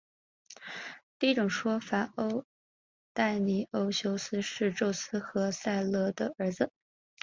[1.19, 2.11] 第一种说法
[3.13, 6.71] 戴欧尼修斯是宙斯和塞墨勒的儿子。